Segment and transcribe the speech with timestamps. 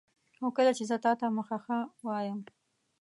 [0.41, 2.39] او کله چي زه تاته مخه ښه وایم